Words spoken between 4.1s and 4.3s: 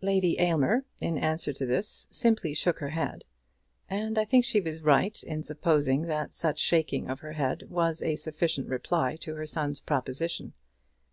I